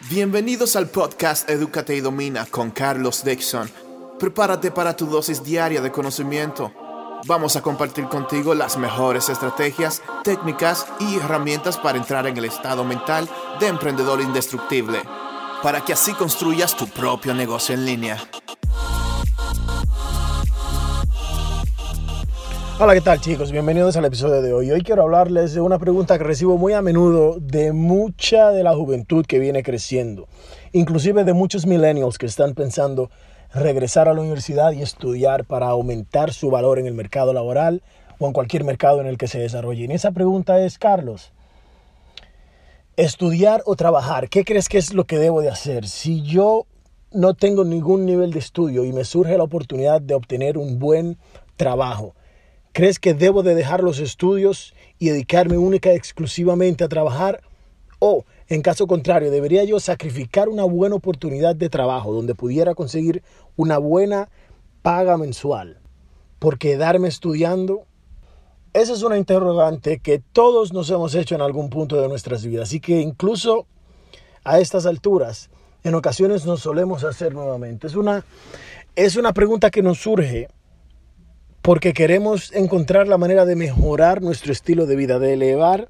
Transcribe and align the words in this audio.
Bienvenidos 0.00 0.76
al 0.76 0.88
podcast 0.88 1.48
Educate 1.48 1.96
y 1.96 2.00
Domina 2.00 2.46
con 2.46 2.70
Carlos 2.70 3.24
Dixon. 3.24 3.70
Prepárate 4.18 4.70
para 4.70 4.96
tu 4.96 5.06
dosis 5.06 5.42
diaria 5.42 5.80
de 5.80 5.90
conocimiento. 5.90 6.72
Vamos 7.26 7.56
a 7.56 7.62
compartir 7.62 8.04
contigo 8.08 8.54
las 8.54 8.76
mejores 8.76 9.30
estrategias, 9.30 10.02
técnicas 10.22 10.86
y 11.00 11.16
herramientas 11.16 11.78
para 11.78 11.96
entrar 11.96 12.26
en 12.26 12.36
el 12.36 12.44
estado 12.44 12.84
mental 12.84 13.28
de 13.60 13.68
emprendedor 13.68 14.20
indestructible, 14.20 15.00
para 15.62 15.82
que 15.82 15.94
así 15.94 16.12
construyas 16.12 16.76
tu 16.76 16.86
propio 16.88 17.32
negocio 17.32 17.74
en 17.74 17.86
línea. 17.86 18.22
Hola, 22.76 22.94
¿qué 22.94 23.02
tal 23.02 23.20
chicos? 23.20 23.52
Bienvenidos 23.52 23.96
al 23.96 24.04
episodio 24.04 24.42
de 24.42 24.52
hoy. 24.52 24.72
Hoy 24.72 24.82
quiero 24.82 25.02
hablarles 25.02 25.54
de 25.54 25.60
una 25.60 25.78
pregunta 25.78 26.18
que 26.18 26.24
recibo 26.24 26.58
muy 26.58 26.72
a 26.72 26.82
menudo 26.82 27.38
de 27.38 27.72
mucha 27.72 28.50
de 28.50 28.64
la 28.64 28.74
juventud 28.74 29.24
que 29.24 29.38
viene 29.38 29.62
creciendo, 29.62 30.26
inclusive 30.72 31.22
de 31.22 31.34
muchos 31.34 31.66
millennials 31.66 32.18
que 32.18 32.26
están 32.26 32.54
pensando 32.54 33.10
regresar 33.54 34.08
a 34.08 34.12
la 34.12 34.20
universidad 34.20 34.72
y 34.72 34.82
estudiar 34.82 35.44
para 35.44 35.68
aumentar 35.68 36.32
su 36.32 36.50
valor 36.50 36.80
en 36.80 36.88
el 36.88 36.94
mercado 36.94 37.32
laboral 37.32 37.80
o 38.18 38.26
en 38.26 38.32
cualquier 38.32 38.64
mercado 38.64 39.00
en 39.00 39.06
el 39.06 39.18
que 39.18 39.28
se 39.28 39.38
desarrollen. 39.38 39.92
Y 39.92 39.94
esa 39.94 40.10
pregunta 40.10 40.58
es, 40.58 40.76
Carlos, 40.76 41.30
estudiar 42.96 43.62
o 43.66 43.76
trabajar, 43.76 44.28
¿qué 44.28 44.44
crees 44.44 44.68
que 44.68 44.78
es 44.78 44.94
lo 44.94 45.04
que 45.04 45.20
debo 45.20 45.42
de 45.42 45.48
hacer? 45.48 45.86
Si 45.86 46.22
yo 46.22 46.66
no 47.12 47.34
tengo 47.34 47.64
ningún 47.64 48.04
nivel 48.04 48.32
de 48.32 48.40
estudio 48.40 48.84
y 48.84 48.92
me 48.92 49.04
surge 49.04 49.38
la 49.38 49.44
oportunidad 49.44 50.00
de 50.00 50.14
obtener 50.14 50.58
un 50.58 50.80
buen 50.80 51.18
trabajo, 51.56 52.16
¿Crees 52.74 52.98
que 52.98 53.14
debo 53.14 53.44
de 53.44 53.54
dejar 53.54 53.84
los 53.84 54.00
estudios 54.00 54.74
y 54.98 55.10
dedicarme 55.10 55.56
única 55.56 55.92
y 55.92 55.96
exclusivamente 55.96 56.82
a 56.82 56.88
trabajar? 56.88 57.40
O, 58.00 58.24
en 58.48 58.62
caso 58.62 58.88
contrario, 58.88 59.30
debería 59.30 59.62
yo 59.62 59.78
sacrificar 59.78 60.48
una 60.48 60.64
buena 60.64 60.96
oportunidad 60.96 61.54
de 61.54 61.68
trabajo 61.68 62.12
donde 62.12 62.34
pudiera 62.34 62.74
conseguir 62.74 63.22
una 63.54 63.78
buena 63.78 64.28
paga 64.82 65.16
mensual 65.16 65.78
por 66.40 66.58
quedarme 66.58 67.06
estudiando? 67.06 67.86
Esa 68.72 68.94
es 68.94 69.04
una 69.04 69.18
interrogante 69.18 70.00
que 70.00 70.18
todos 70.18 70.72
nos 70.72 70.90
hemos 70.90 71.14
hecho 71.14 71.36
en 71.36 71.42
algún 71.42 71.70
punto 71.70 72.02
de 72.02 72.08
nuestras 72.08 72.44
vidas 72.44 72.72
y 72.72 72.80
que 72.80 73.00
incluso 73.00 73.68
a 74.42 74.58
estas 74.58 74.84
alturas 74.84 75.48
en 75.84 75.94
ocasiones 75.94 76.44
nos 76.44 76.62
solemos 76.62 77.04
hacer 77.04 77.34
nuevamente. 77.34 77.86
Es 77.86 77.94
una, 77.94 78.24
es 78.96 79.14
una 79.14 79.32
pregunta 79.32 79.70
que 79.70 79.80
nos 79.80 79.98
surge 79.98 80.48
porque 81.64 81.94
queremos 81.94 82.52
encontrar 82.52 83.08
la 83.08 83.16
manera 83.16 83.46
de 83.46 83.56
mejorar 83.56 84.20
nuestro 84.20 84.52
estilo 84.52 84.84
de 84.84 84.96
vida, 84.96 85.18
de 85.18 85.32
elevar 85.32 85.88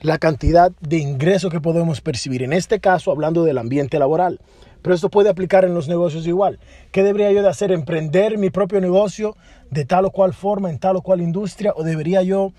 la 0.00 0.16
cantidad 0.16 0.72
de 0.80 0.96
ingreso 0.96 1.50
que 1.50 1.60
podemos 1.60 2.00
percibir. 2.00 2.42
En 2.42 2.54
este 2.54 2.80
caso, 2.80 3.10
hablando 3.10 3.44
del 3.44 3.58
ambiente 3.58 3.98
laboral. 3.98 4.40
Pero 4.80 4.94
esto 4.94 5.10
puede 5.10 5.28
aplicar 5.28 5.66
en 5.66 5.74
los 5.74 5.86
negocios 5.86 6.26
igual. 6.26 6.60
¿Qué 6.92 7.02
debería 7.02 7.30
yo 7.30 7.42
de 7.42 7.50
hacer? 7.50 7.72
¿Emprender 7.72 8.38
mi 8.38 8.48
propio 8.48 8.80
negocio 8.80 9.36
de 9.70 9.84
tal 9.84 10.06
o 10.06 10.12
cual 10.12 10.32
forma, 10.32 10.70
en 10.70 10.78
tal 10.78 10.96
o 10.96 11.02
cual 11.02 11.20
industria? 11.20 11.74
¿O 11.76 11.82
debería 11.82 12.22
yo 12.22 12.54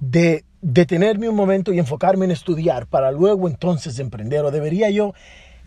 de 0.00 0.44
detenerme 0.62 1.28
un 1.28 1.36
momento 1.36 1.72
y 1.72 1.78
enfocarme 1.78 2.24
en 2.24 2.32
estudiar 2.32 2.88
para 2.88 3.12
luego 3.12 3.46
entonces 3.46 4.00
emprender? 4.00 4.44
¿O 4.44 4.50
debería 4.50 4.90
yo 4.90 5.14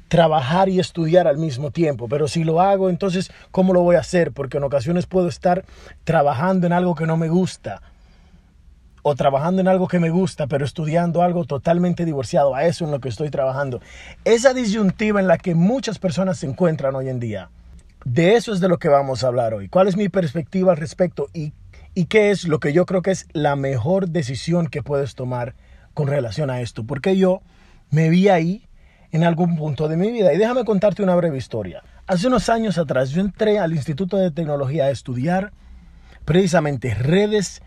trabajar 0.07 0.69
y 0.69 0.79
estudiar 0.79 1.27
al 1.27 1.37
mismo 1.37 1.71
tiempo. 1.71 2.07
Pero 2.07 2.27
si 2.27 2.43
lo 2.43 2.61
hago, 2.61 2.89
entonces, 2.89 3.31
¿cómo 3.51 3.73
lo 3.73 3.81
voy 3.81 3.95
a 3.95 3.99
hacer? 3.99 4.31
Porque 4.31 4.57
en 4.57 4.63
ocasiones 4.63 5.05
puedo 5.05 5.27
estar 5.27 5.65
trabajando 6.03 6.67
en 6.67 6.73
algo 6.73 6.95
que 6.95 7.05
no 7.05 7.17
me 7.17 7.29
gusta. 7.29 7.81
O 9.03 9.15
trabajando 9.15 9.61
en 9.61 9.67
algo 9.67 9.87
que 9.87 9.99
me 9.99 10.09
gusta, 10.09 10.47
pero 10.47 10.65
estudiando 10.65 11.21
algo 11.21 11.45
totalmente 11.45 12.03
divorciado. 12.03 12.55
A 12.55 12.65
eso 12.65 12.85
en 12.85 12.91
lo 12.91 12.99
que 12.99 13.09
estoy 13.09 13.29
trabajando. 13.29 13.81
Esa 14.25 14.53
disyuntiva 14.53 15.19
en 15.19 15.27
la 15.27 15.37
que 15.37 15.55
muchas 15.55 15.99
personas 15.99 16.39
se 16.39 16.47
encuentran 16.47 16.95
hoy 16.95 17.09
en 17.09 17.19
día. 17.19 17.49
De 18.03 18.35
eso 18.35 18.53
es 18.53 18.59
de 18.59 18.69
lo 18.69 18.79
que 18.79 18.89
vamos 18.89 19.23
a 19.23 19.27
hablar 19.27 19.53
hoy. 19.53 19.69
¿Cuál 19.69 19.87
es 19.87 19.97
mi 19.97 20.09
perspectiva 20.09 20.71
al 20.71 20.77
respecto? 20.77 21.27
Y, 21.33 21.53
y 21.93 22.05
qué 22.05 22.31
es 22.31 22.47
lo 22.47 22.59
que 22.59 22.73
yo 22.73 22.85
creo 22.85 23.01
que 23.01 23.11
es 23.11 23.27
la 23.33 23.55
mejor 23.55 24.09
decisión 24.09 24.67
que 24.67 24.83
puedes 24.83 25.15
tomar 25.15 25.55
con 25.93 26.07
relación 26.07 26.49
a 26.49 26.61
esto. 26.61 26.83
Porque 26.85 27.17
yo 27.17 27.41
me 27.89 28.09
vi 28.09 28.29
ahí 28.29 28.66
en 29.11 29.23
algún 29.23 29.55
punto 29.55 29.87
de 29.87 29.97
mi 29.97 30.11
vida. 30.11 30.33
Y 30.33 30.37
déjame 30.37 30.65
contarte 30.65 31.03
una 31.03 31.15
breve 31.15 31.37
historia. 31.37 31.83
Hace 32.07 32.27
unos 32.27 32.49
años 32.49 32.77
atrás 32.77 33.09
yo 33.11 33.21
entré 33.21 33.59
al 33.59 33.73
Instituto 33.73 34.17
de 34.17 34.31
Tecnología 34.31 34.85
a 34.85 34.91
estudiar 34.91 35.51
precisamente 36.25 36.93
redes 36.93 37.61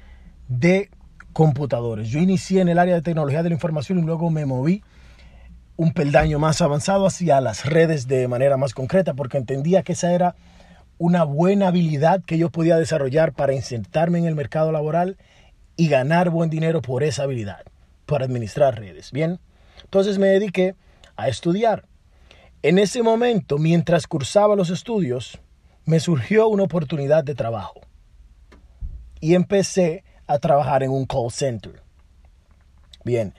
de 0.49 0.91
computadores. 1.33 2.09
Yo 2.09 2.21
inicié 2.21 2.61
en 2.61 2.69
el 2.69 2.79
área 2.79 2.95
de 2.95 3.03
tecnología 3.03 3.43
de 3.43 3.51
la 3.51 3.55
información 3.55 3.99
y 3.99 4.03
luego 4.03 4.31
me 4.31 4.47
moví 4.47 4.83
un 5.77 5.93
peldaño 5.93 6.39
más 6.39 6.61
avanzado 6.61 7.07
hacia 7.07 7.41
las 7.41 7.65
redes 7.65 8.07
de 8.07 8.29
manera 8.29 8.59
más 8.59 8.75
concreta 8.75 9.15
porque 9.15 9.39
entendía 9.39 9.83
que 9.83 9.93
esa 9.93 10.13
era 10.13 10.35
una 10.99 11.25
buena 11.25 11.69
habilidad 11.69 12.23
que 12.23 12.37
yo 12.37 12.51
podía 12.51 12.77
desarrollar 12.77 13.33
para 13.33 13.55
insertarme 13.55 14.19
en 14.19 14.27
el 14.27 14.35
mercado 14.35 14.73
laboral 14.73 15.17
y 15.77 15.89
ganar 15.89 16.29
buen 16.29 16.51
dinero 16.51 16.83
por 16.83 17.03
esa 17.03 17.23
habilidad, 17.23 17.63
para 18.05 18.27
administrar 18.27 18.79
redes. 18.79 19.11
Bien, 19.11 19.41
entonces 19.83 20.19
me 20.19 20.27
dediqué 20.27 20.75
a 21.23 21.29
estudiar. 21.29 21.87
En 22.63 22.79
ese 22.79 23.03
momento, 23.03 23.59
mientras 23.59 24.07
cursaba 24.07 24.57
los 24.57 24.71
estudios, 24.71 25.39
me 25.85 26.01
surgió 26.01 26.49
una 26.49 26.65
oportunidad 26.65 27.25
de 27.25 27.35
trabajo 27.35 27.81
y 29.21 29.35
empecé 29.35 30.05
a 30.27 30.39
trabajar 30.39 30.83
en 30.83 30.91
un 30.91 31.07
call 31.07 31.31
center. 31.31 31.83
Bien, 33.05 33.35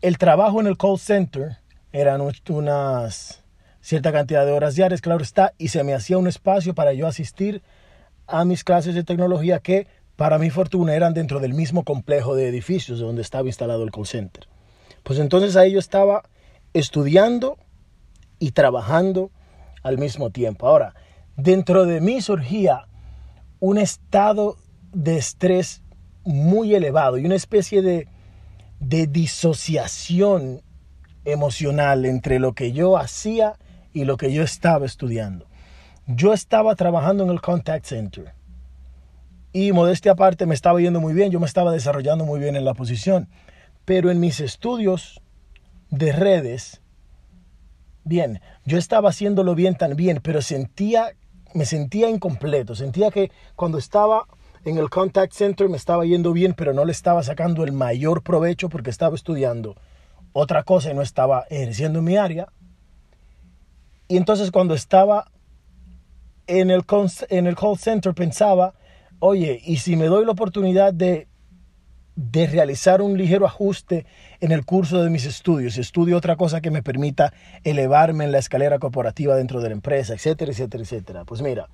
el 0.00 0.18
trabajo 0.18 0.60
en 0.60 0.66
el 0.66 0.76
call 0.76 0.98
center 0.98 1.58
eran 1.92 2.22
unas 2.48 3.44
cierta 3.80 4.12
cantidad 4.12 4.46
de 4.46 4.52
horas 4.52 4.76
diarias, 4.76 5.00
claro 5.00 5.22
está, 5.22 5.52
y 5.58 5.68
se 5.68 5.82
me 5.82 5.94
hacía 5.94 6.18
un 6.18 6.28
espacio 6.28 6.74
para 6.74 6.92
yo 6.92 7.06
asistir 7.06 7.62
a 8.26 8.44
mis 8.44 8.62
clases 8.62 8.94
de 8.94 9.04
tecnología 9.04 9.58
que, 9.58 9.88
para 10.16 10.38
mi 10.38 10.50
fortuna, 10.50 10.94
eran 10.94 11.14
dentro 11.14 11.40
del 11.40 11.54
mismo 11.54 11.84
complejo 11.84 12.36
de 12.36 12.48
edificios 12.48 13.00
donde 13.00 13.22
estaba 13.22 13.48
instalado 13.48 13.82
el 13.82 13.90
call 13.90 14.06
center. 14.06 14.46
Pues 15.02 15.18
entonces 15.18 15.56
ahí 15.56 15.72
yo 15.72 15.78
estaba 15.78 16.22
estudiando 16.74 17.58
y 18.38 18.52
trabajando 18.52 19.30
al 19.82 19.98
mismo 19.98 20.30
tiempo. 20.30 20.66
Ahora, 20.66 20.94
dentro 21.36 21.84
de 21.84 22.00
mí 22.00 22.20
surgía 22.20 22.86
un 23.60 23.78
estado 23.78 24.56
de 24.92 25.16
estrés 25.16 25.82
muy 26.24 26.74
elevado 26.74 27.18
y 27.18 27.26
una 27.26 27.34
especie 27.34 27.82
de, 27.82 28.08
de 28.78 29.06
disociación 29.06 30.62
emocional 31.24 32.06
entre 32.06 32.38
lo 32.38 32.54
que 32.54 32.72
yo 32.72 32.96
hacía 32.96 33.58
y 33.92 34.04
lo 34.04 34.16
que 34.16 34.32
yo 34.32 34.42
estaba 34.42 34.86
estudiando. 34.86 35.46
Yo 36.06 36.32
estaba 36.32 36.74
trabajando 36.74 37.24
en 37.24 37.30
el 37.30 37.40
contact 37.40 37.84
center 37.86 38.34
y 39.52 39.72
modestia 39.72 40.12
aparte 40.12 40.46
me 40.46 40.54
estaba 40.54 40.80
yendo 40.80 41.00
muy 41.00 41.12
bien, 41.12 41.30
yo 41.30 41.40
me 41.40 41.46
estaba 41.46 41.72
desarrollando 41.72 42.24
muy 42.24 42.38
bien 42.38 42.56
en 42.56 42.64
la 42.64 42.74
posición, 42.74 43.28
pero 43.84 44.10
en 44.10 44.20
mis 44.20 44.40
estudios 44.40 45.19
de 45.90 46.12
redes, 46.12 46.80
bien, 48.04 48.40
yo 48.64 48.78
estaba 48.78 49.10
haciéndolo 49.10 49.54
bien 49.54 49.76
también, 49.76 50.20
pero 50.22 50.42
sentía, 50.42 51.12
me 51.54 51.64
sentía 51.64 52.08
incompleto, 52.08 52.74
sentía 52.74 53.10
que 53.10 53.30
cuando 53.56 53.78
estaba 53.78 54.26
en 54.64 54.78
el 54.78 54.90
contact 54.90 55.32
center 55.32 55.68
me 55.68 55.76
estaba 55.76 56.04
yendo 56.04 56.32
bien, 56.32 56.54
pero 56.54 56.72
no 56.72 56.84
le 56.84 56.92
estaba 56.92 57.22
sacando 57.22 57.64
el 57.64 57.72
mayor 57.72 58.22
provecho 58.22 58.68
porque 58.68 58.90
estaba 58.90 59.14
estudiando 59.14 59.76
otra 60.32 60.62
cosa 60.62 60.90
y 60.90 60.94
no 60.94 61.02
estaba 61.02 61.44
ejerciendo 61.50 62.02
mi 62.02 62.16
área. 62.16 62.52
Y 64.06 64.16
entonces 64.16 64.50
cuando 64.50 64.74
estaba 64.74 65.30
en 66.46 66.70
el, 66.70 66.84
en 67.30 67.46
el 67.46 67.56
call 67.56 67.78
center 67.78 68.14
pensaba, 68.14 68.74
oye, 69.18 69.60
¿y 69.64 69.78
si 69.78 69.96
me 69.96 70.06
doy 70.06 70.24
la 70.24 70.32
oportunidad 70.32 70.92
de 70.92 71.29
de 72.20 72.46
realizar 72.46 73.00
un 73.00 73.16
ligero 73.16 73.46
ajuste 73.46 74.04
en 74.40 74.52
el 74.52 74.66
curso 74.66 75.02
de 75.02 75.08
mis 75.08 75.24
estudios, 75.24 75.78
estudio 75.78 76.18
otra 76.18 76.36
cosa 76.36 76.60
que 76.60 76.70
me 76.70 76.82
permita 76.82 77.32
elevarme 77.64 78.24
en 78.24 78.32
la 78.32 78.38
escalera 78.38 78.78
corporativa 78.78 79.34
dentro 79.36 79.62
de 79.62 79.70
la 79.70 79.74
empresa, 79.74 80.12
etcétera, 80.12 80.52
etcétera, 80.52 80.82
etcétera. 80.82 81.24
Pues 81.24 81.40
mira, 81.40 81.70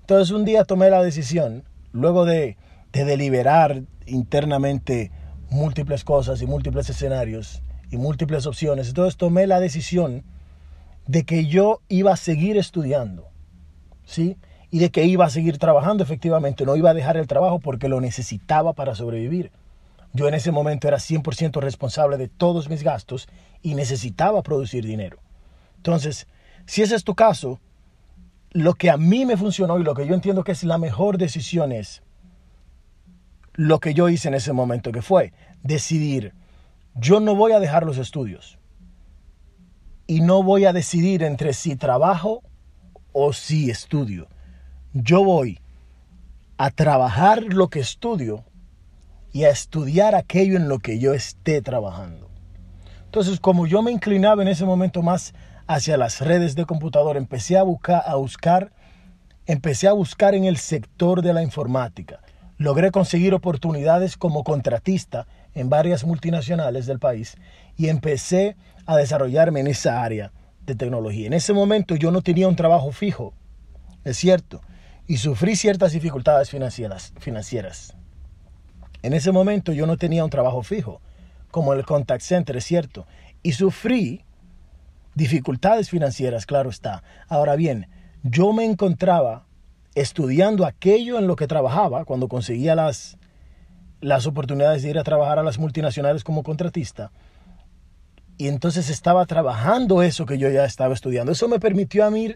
entonces 0.00 0.32
un 0.32 0.44
día 0.44 0.64
tomé 0.64 0.90
la 0.90 1.00
decisión, 1.00 1.62
luego 1.92 2.24
de, 2.24 2.56
de 2.92 3.04
deliberar 3.04 3.82
internamente 4.06 5.12
múltiples 5.48 6.02
cosas 6.02 6.42
y 6.42 6.46
múltiples 6.46 6.90
escenarios 6.90 7.62
y 7.88 7.96
múltiples 7.96 8.46
opciones, 8.46 8.88
entonces 8.88 9.16
tomé 9.16 9.46
la 9.46 9.60
decisión 9.60 10.24
de 11.06 11.22
que 11.22 11.46
yo 11.46 11.82
iba 11.88 12.12
a 12.12 12.16
seguir 12.16 12.56
estudiando, 12.56 13.28
¿sí? 14.04 14.38
Y 14.72 14.80
de 14.80 14.90
que 14.90 15.04
iba 15.04 15.24
a 15.24 15.30
seguir 15.30 15.58
trabajando 15.58 16.02
efectivamente, 16.02 16.64
no 16.64 16.74
iba 16.74 16.90
a 16.90 16.94
dejar 16.94 17.16
el 17.16 17.28
trabajo 17.28 17.60
porque 17.60 17.88
lo 17.88 18.00
necesitaba 18.00 18.72
para 18.72 18.96
sobrevivir. 18.96 19.52
Yo 20.14 20.26
en 20.28 20.34
ese 20.34 20.52
momento 20.52 20.88
era 20.88 20.96
100% 20.96 21.60
responsable 21.60 22.16
de 22.16 22.28
todos 22.28 22.70
mis 22.70 22.82
gastos 22.82 23.28
y 23.60 23.74
necesitaba 23.74 24.42
producir 24.42 24.86
dinero. 24.86 25.18
Entonces, 25.76 26.26
si 26.66 26.80
ese 26.82 26.94
es 26.94 27.04
tu 27.04 27.14
caso, 27.14 27.60
lo 28.52 28.74
que 28.74 28.88
a 28.90 28.96
mí 28.96 29.26
me 29.26 29.36
funcionó 29.36 29.78
y 29.78 29.82
lo 29.82 29.94
que 29.94 30.06
yo 30.06 30.14
entiendo 30.14 30.44
que 30.44 30.52
es 30.52 30.64
la 30.64 30.78
mejor 30.78 31.18
decisión 31.18 31.72
es 31.72 32.02
lo 33.54 33.80
que 33.80 33.92
yo 33.92 34.08
hice 34.08 34.28
en 34.28 34.34
ese 34.34 34.52
momento, 34.52 34.92
que 34.92 35.02
fue 35.02 35.32
decidir, 35.62 36.32
yo 36.94 37.20
no 37.20 37.34
voy 37.34 37.52
a 37.52 37.60
dejar 37.60 37.84
los 37.84 37.98
estudios. 37.98 38.58
y 40.06 40.20
no 40.20 40.42
voy 40.42 40.64
a 40.66 40.72
decidir 40.72 41.22
entre 41.22 41.52
si 41.52 41.76
trabajo 41.76 42.42
o 43.12 43.32
si 43.32 43.70
estudio. 43.70 44.28
Yo 44.92 45.24
voy 45.24 45.60
a 46.58 46.70
trabajar 46.70 47.42
lo 47.42 47.68
que 47.68 47.80
estudio 47.80 48.44
y 49.34 49.44
a 49.44 49.50
estudiar 49.50 50.14
aquello 50.14 50.56
en 50.56 50.68
lo 50.68 50.78
que 50.78 51.00
yo 51.00 51.12
esté 51.12 51.60
trabajando. 51.60 52.30
Entonces, 53.06 53.40
como 53.40 53.66
yo 53.66 53.82
me 53.82 53.90
inclinaba 53.90 54.42
en 54.42 54.48
ese 54.48 54.64
momento 54.64 55.02
más 55.02 55.34
hacia 55.66 55.96
las 55.96 56.20
redes 56.20 56.54
de 56.54 56.64
computador, 56.64 57.16
empecé 57.16 57.58
a 57.58 57.64
buscar, 57.64 58.04
a 58.06 58.14
buscar, 58.14 58.70
empecé 59.46 59.88
a 59.88 59.92
buscar 59.92 60.36
en 60.36 60.44
el 60.44 60.56
sector 60.56 61.20
de 61.20 61.32
la 61.32 61.42
informática. 61.42 62.20
Logré 62.58 62.92
conseguir 62.92 63.34
oportunidades 63.34 64.16
como 64.16 64.44
contratista 64.44 65.26
en 65.52 65.68
varias 65.68 66.04
multinacionales 66.04 66.86
del 66.86 67.00
país 67.00 67.34
y 67.76 67.88
empecé 67.88 68.56
a 68.86 68.96
desarrollarme 68.96 69.58
en 69.58 69.66
esa 69.66 70.04
área 70.04 70.30
de 70.64 70.76
tecnología. 70.76 71.26
En 71.26 71.32
ese 71.32 71.52
momento 71.52 71.96
yo 71.96 72.12
no 72.12 72.22
tenía 72.22 72.46
un 72.46 72.54
trabajo 72.54 72.92
fijo, 72.92 73.34
es 74.04 74.16
cierto, 74.16 74.60
y 75.08 75.16
sufrí 75.16 75.56
ciertas 75.56 75.90
dificultades 75.90 76.50
financieras. 76.50 77.12
financieras. 77.18 77.96
En 79.04 79.12
ese 79.12 79.32
momento 79.32 79.74
yo 79.74 79.86
no 79.86 79.98
tenía 79.98 80.24
un 80.24 80.30
trabajo 80.30 80.62
fijo, 80.62 81.02
como 81.50 81.74
el 81.74 81.84
contact 81.84 82.22
center, 82.22 82.56
es 82.56 82.64
cierto, 82.64 83.06
y 83.42 83.52
sufrí 83.52 84.24
dificultades 85.14 85.90
financieras, 85.90 86.46
claro 86.46 86.70
está. 86.70 87.02
Ahora 87.28 87.54
bien, 87.54 87.86
yo 88.22 88.54
me 88.54 88.64
encontraba 88.64 89.44
estudiando 89.94 90.64
aquello 90.64 91.18
en 91.18 91.26
lo 91.26 91.36
que 91.36 91.46
trabajaba 91.46 92.06
cuando 92.06 92.28
conseguía 92.28 92.74
las, 92.74 93.18
las 94.00 94.26
oportunidades 94.26 94.82
de 94.82 94.88
ir 94.88 94.98
a 94.98 95.04
trabajar 95.04 95.38
a 95.38 95.42
las 95.42 95.58
multinacionales 95.58 96.24
como 96.24 96.42
contratista. 96.42 97.12
Y 98.38 98.48
entonces 98.48 98.88
estaba 98.88 99.26
trabajando 99.26 100.02
eso 100.02 100.24
que 100.24 100.38
yo 100.38 100.48
ya 100.48 100.64
estaba 100.64 100.94
estudiando. 100.94 101.30
Eso 101.30 101.46
me 101.46 101.60
permitió 101.60 102.06
a 102.06 102.10
mí, 102.10 102.34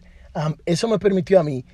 eso 0.67 0.87
me 0.87 0.99
permitió 0.99 1.41
a 1.41 1.45
mí 1.45 1.65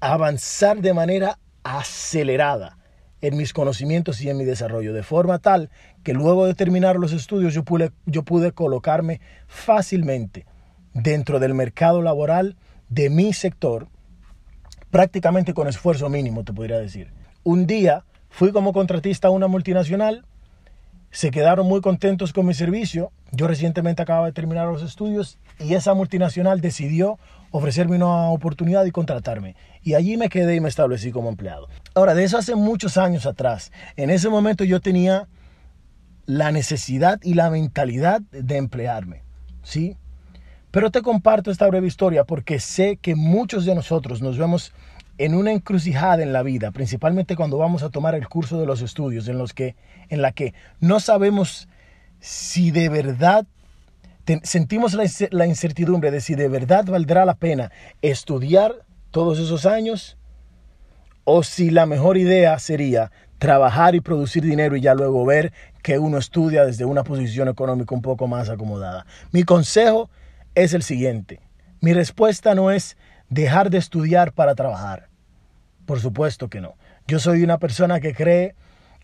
avanzar 0.00 0.80
de 0.80 0.92
manera 0.92 1.38
acelerada 1.62 2.79
en 3.22 3.36
mis 3.36 3.52
conocimientos 3.52 4.20
y 4.20 4.30
en 4.30 4.36
mi 4.36 4.44
desarrollo, 4.44 4.92
de 4.92 5.02
forma 5.02 5.38
tal 5.38 5.70
que 6.02 6.14
luego 6.14 6.46
de 6.46 6.54
terminar 6.54 6.96
los 6.96 7.12
estudios 7.12 7.54
yo 7.54 7.64
pude, 7.64 7.92
yo 8.06 8.22
pude 8.22 8.52
colocarme 8.52 9.20
fácilmente 9.46 10.46
dentro 10.94 11.38
del 11.38 11.54
mercado 11.54 12.02
laboral 12.02 12.56
de 12.88 13.10
mi 13.10 13.32
sector, 13.32 13.88
prácticamente 14.90 15.54
con 15.54 15.68
esfuerzo 15.68 16.08
mínimo, 16.08 16.44
te 16.44 16.52
podría 16.52 16.78
decir. 16.78 17.12
Un 17.44 17.66
día 17.66 18.04
fui 18.28 18.52
como 18.52 18.72
contratista 18.72 19.28
a 19.28 19.30
una 19.30 19.46
multinacional, 19.46 20.24
se 21.10 21.30
quedaron 21.30 21.66
muy 21.66 21.80
contentos 21.80 22.32
con 22.32 22.46
mi 22.46 22.54
servicio, 22.54 23.12
yo 23.32 23.46
recientemente 23.46 24.02
acababa 24.02 24.26
de 24.26 24.32
terminar 24.32 24.66
los 24.68 24.82
estudios 24.82 25.38
y 25.58 25.74
esa 25.74 25.94
multinacional 25.94 26.60
decidió 26.60 27.18
ofrecerme 27.50 27.96
una 27.96 28.30
oportunidad 28.30 28.84
y 28.84 28.90
contratarme. 28.90 29.56
Y 29.82 29.94
allí 29.94 30.16
me 30.16 30.28
quedé 30.28 30.56
y 30.56 30.60
me 30.60 30.68
establecí 30.68 31.10
como 31.10 31.28
empleado. 31.28 31.68
Ahora, 31.94 32.14
de 32.14 32.24
eso 32.24 32.38
hace 32.38 32.54
muchos 32.54 32.96
años 32.96 33.26
atrás. 33.26 33.72
En 33.96 34.10
ese 34.10 34.28
momento 34.28 34.64
yo 34.64 34.80
tenía 34.80 35.28
la 36.26 36.52
necesidad 36.52 37.20
y 37.22 37.34
la 37.34 37.50
mentalidad 37.50 38.20
de 38.20 38.56
emplearme. 38.56 39.22
¿Sí? 39.62 39.96
Pero 40.70 40.90
te 40.90 41.02
comparto 41.02 41.50
esta 41.50 41.66
breve 41.66 41.88
historia 41.88 42.24
porque 42.24 42.60
sé 42.60 42.96
que 42.96 43.16
muchos 43.16 43.64
de 43.64 43.74
nosotros 43.74 44.22
nos 44.22 44.38
vemos 44.38 44.72
en 45.18 45.34
una 45.34 45.52
encrucijada 45.52 46.22
en 46.22 46.32
la 46.32 46.42
vida, 46.42 46.70
principalmente 46.70 47.36
cuando 47.36 47.58
vamos 47.58 47.82
a 47.82 47.90
tomar 47.90 48.14
el 48.14 48.26
curso 48.28 48.58
de 48.58 48.66
los 48.66 48.80
estudios, 48.80 49.28
en, 49.28 49.36
los 49.36 49.52
que, 49.52 49.74
en 50.08 50.22
la 50.22 50.32
que 50.32 50.54
no 50.80 50.98
sabemos 50.98 51.68
si 52.20 52.70
de 52.70 52.88
verdad 52.88 53.46
sentimos 54.42 54.94
la, 54.94 55.46
incertidumbre 55.46 56.10
de 56.10 56.20
si 56.20 56.34
de 56.34 56.48
verdad 56.48 56.84
valdrá 56.84 57.24
la 57.24 57.34
pena 57.34 57.70
estudiar 58.02 58.84
todos 59.10 59.38
esos 59.38 59.66
años 59.66 60.18
o 61.24 61.42
si 61.42 61.70
la 61.70 61.86
mejor 61.86 62.16
idea 62.16 62.58
sería 62.58 63.10
trabajar 63.38 63.94
y 63.94 64.00
producir 64.00 64.42
dinero 64.42 64.76
y 64.76 64.80
ya 64.80 64.94
luego 64.94 65.24
ver 65.24 65.52
que 65.82 65.98
uno 65.98 66.18
estudia 66.18 66.66
desde 66.66 66.84
una 66.84 67.04
posición 67.04 67.48
económica 67.48 67.94
un 67.94 68.02
poco 68.02 68.28
más 68.28 68.50
acomodada. 68.50 69.06
Mi 69.32 69.44
consejo 69.44 70.10
es 70.54 70.74
el 70.74 70.82
siguiente. 70.82 71.40
Mi 71.80 71.94
respuesta 71.94 72.54
no 72.54 72.70
es 72.70 72.96
dejar 73.30 73.70
de 73.70 73.78
estudiar 73.78 74.32
para 74.32 74.54
trabajar. 74.54 75.08
Por 75.86 76.00
supuesto 76.00 76.48
que 76.48 76.60
no. 76.60 76.74
Yo 77.06 77.18
soy 77.18 77.42
una 77.42 77.58
persona 77.58 78.00
que 78.00 78.14
cree 78.14 78.54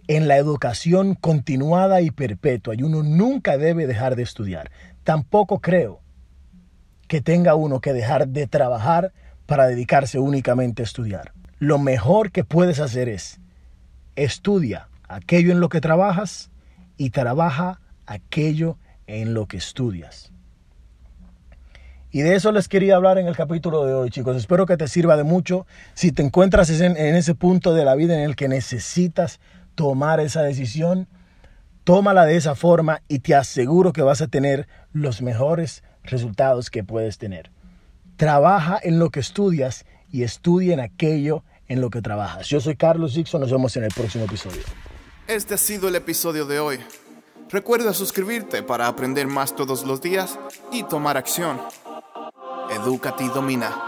en 0.08 0.28
la 0.28 0.36
educación 0.36 1.14
continuada 1.14 2.00
y 2.00 2.10
perpetua 2.10 2.74
y 2.74 2.82
uno 2.82 3.02
nunca 3.02 3.56
debe 3.56 3.86
dejar 3.86 4.16
de 4.16 4.22
estudiar. 4.22 4.70
Tampoco 5.06 5.60
creo 5.60 6.00
que 7.06 7.20
tenga 7.20 7.54
uno 7.54 7.80
que 7.80 7.92
dejar 7.92 8.26
de 8.26 8.48
trabajar 8.48 9.12
para 9.46 9.68
dedicarse 9.68 10.18
únicamente 10.18 10.82
a 10.82 10.84
estudiar. 10.84 11.32
Lo 11.60 11.78
mejor 11.78 12.32
que 12.32 12.42
puedes 12.42 12.80
hacer 12.80 13.08
es 13.08 13.38
estudia 14.16 14.88
aquello 15.06 15.52
en 15.52 15.60
lo 15.60 15.68
que 15.68 15.80
trabajas 15.80 16.50
y 16.96 17.10
trabaja 17.10 17.78
aquello 18.04 18.78
en 19.06 19.32
lo 19.32 19.46
que 19.46 19.58
estudias. 19.58 20.32
Y 22.10 22.22
de 22.22 22.34
eso 22.34 22.50
les 22.50 22.66
quería 22.66 22.96
hablar 22.96 23.18
en 23.18 23.28
el 23.28 23.36
capítulo 23.36 23.86
de 23.86 23.94
hoy, 23.94 24.10
chicos. 24.10 24.36
Espero 24.36 24.66
que 24.66 24.76
te 24.76 24.88
sirva 24.88 25.16
de 25.16 25.22
mucho. 25.22 25.68
Si 25.94 26.10
te 26.10 26.24
encuentras 26.24 26.68
en, 26.80 26.96
ese 26.96 27.36
punto 27.36 27.74
de 27.74 27.84
la 27.84 27.94
vida 27.94 28.16
en 28.16 28.22
el 28.22 28.34
que 28.34 28.48
necesitas 28.48 29.38
tomar 29.76 30.18
esa 30.18 30.42
decisión, 30.42 31.06
tómala 31.86 32.24
de 32.24 32.36
esa 32.36 32.56
forma 32.56 33.00
y 33.06 33.20
te 33.20 33.36
aseguro 33.36 33.92
que 33.92 34.02
vas 34.02 34.20
a 34.20 34.26
tener 34.26 34.66
los 34.92 35.22
mejores 35.22 35.84
resultados 36.02 36.68
que 36.68 36.82
puedes 36.82 37.16
tener. 37.16 37.52
Trabaja 38.16 38.80
en 38.82 38.98
lo 38.98 39.10
que 39.10 39.20
estudias 39.20 39.86
y 40.10 40.24
estudia 40.24 40.74
en 40.74 40.80
aquello 40.80 41.44
en 41.68 41.80
lo 41.80 41.90
que 41.90 42.02
trabajas. 42.02 42.48
Yo 42.48 42.60
soy 42.60 42.74
Carlos 42.74 43.14
Dixon, 43.14 43.40
nos 43.40 43.52
vemos 43.52 43.76
en 43.76 43.84
el 43.84 43.92
próximo 43.94 44.24
episodio. 44.24 44.62
Este 45.28 45.54
ha 45.54 45.58
sido 45.58 45.86
el 45.86 45.94
episodio 45.94 46.44
de 46.44 46.58
hoy. 46.58 46.80
Recuerda 47.50 47.94
suscribirte 47.94 48.64
para 48.64 48.88
aprender 48.88 49.28
más 49.28 49.54
todos 49.54 49.86
los 49.86 50.02
días 50.02 50.40
y 50.72 50.82
tomar 50.82 51.16
acción. 51.16 51.60
Edúcate 52.68 53.22
y 53.22 53.28
domina. 53.28 53.85